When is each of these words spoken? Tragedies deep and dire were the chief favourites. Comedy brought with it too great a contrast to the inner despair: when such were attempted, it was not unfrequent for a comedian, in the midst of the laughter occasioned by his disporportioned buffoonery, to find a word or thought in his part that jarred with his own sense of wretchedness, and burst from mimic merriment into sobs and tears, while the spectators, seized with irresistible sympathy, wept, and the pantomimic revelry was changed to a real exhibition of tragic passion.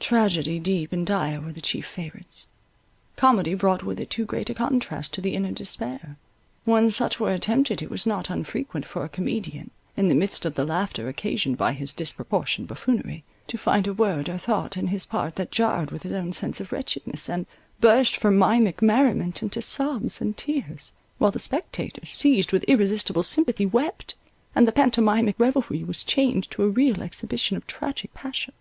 Tragedies 0.00 0.62
deep 0.62 0.94
and 0.94 1.06
dire 1.06 1.42
were 1.42 1.52
the 1.52 1.60
chief 1.60 1.84
favourites. 1.84 2.46
Comedy 3.16 3.52
brought 3.52 3.82
with 3.82 4.00
it 4.00 4.08
too 4.08 4.24
great 4.24 4.48
a 4.48 4.54
contrast 4.54 5.12
to 5.12 5.20
the 5.20 5.34
inner 5.34 5.52
despair: 5.52 6.16
when 6.64 6.90
such 6.90 7.20
were 7.20 7.28
attempted, 7.34 7.82
it 7.82 7.90
was 7.90 8.06
not 8.06 8.30
unfrequent 8.30 8.86
for 8.86 9.04
a 9.04 9.10
comedian, 9.10 9.70
in 9.94 10.08
the 10.08 10.14
midst 10.14 10.46
of 10.46 10.54
the 10.54 10.64
laughter 10.64 11.06
occasioned 11.06 11.58
by 11.58 11.74
his 11.74 11.92
disporportioned 11.92 12.66
buffoonery, 12.66 13.24
to 13.46 13.58
find 13.58 13.86
a 13.86 13.92
word 13.92 14.30
or 14.30 14.38
thought 14.38 14.78
in 14.78 14.86
his 14.86 15.04
part 15.04 15.34
that 15.36 15.50
jarred 15.50 15.90
with 15.90 16.02
his 16.02 16.12
own 16.14 16.32
sense 16.32 16.62
of 16.62 16.72
wretchedness, 16.72 17.28
and 17.28 17.44
burst 17.82 18.16
from 18.16 18.38
mimic 18.38 18.80
merriment 18.80 19.42
into 19.42 19.60
sobs 19.60 20.18
and 20.18 20.38
tears, 20.38 20.94
while 21.18 21.30
the 21.30 21.38
spectators, 21.38 22.08
seized 22.08 22.52
with 22.52 22.64
irresistible 22.64 23.22
sympathy, 23.22 23.66
wept, 23.66 24.14
and 24.54 24.66
the 24.66 24.72
pantomimic 24.72 25.38
revelry 25.38 25.84
was 25.84 26.04
changed 26.04 26.50
to 26.50 26.62
a 26.62 26.70
real 26.70 27.02
exhibition 27.02 27.54
of 27.58 27.66
tragic 27.66 28.14
passion. 28.14 28.54